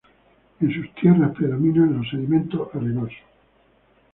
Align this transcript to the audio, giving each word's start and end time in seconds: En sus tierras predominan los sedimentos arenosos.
En 0.61 0.71
sus 0.73 0.91
tierras 0.95 1.31
predominan 1.35 1.95
los 1.95 2.09
sedimentos 2.09 2.69
arenosos. 2.73 3.19